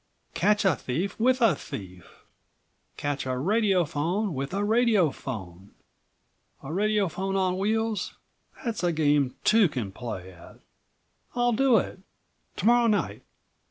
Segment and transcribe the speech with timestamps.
[0.33, 2.25] Catch a thief with a thief.
[2.97, 5.75] Catch a radiophone with a radiophone.
[6.63, 8.17] A radiophone on wheels?
[8.65, 10.59] That's a game two can play at.
[11.35, 11.99] I'll do it!
[12.55, 13.21] To morrow night."